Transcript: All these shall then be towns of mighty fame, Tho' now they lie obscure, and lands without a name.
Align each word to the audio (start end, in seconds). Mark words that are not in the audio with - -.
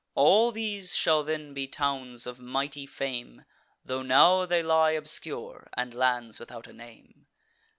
All 0.15 0.51
these 0.51 0.95
shall 0.95 1.23
then 1.23 1.53
be 1.53 1.67
towns 1.67 2.25
of 2.25 2.39
mighty 2.39 2.87
fame, 2.87 3.45
Tho' 3.85 4.01
now 4.01 4.47
they 4.47 4.63
lie 4.63 4.93
obscure, 4.93 5.69
and 5.77 5.93
lands 5.93 6.39
without 6.39 6.65
a 6.65 6.73
name. 6.73 7.27